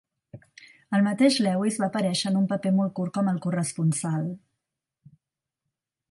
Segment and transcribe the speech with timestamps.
[0.99, 4.25] El mateix Lewis va aparèixer en un paper molt curt com a "El Corresponsal".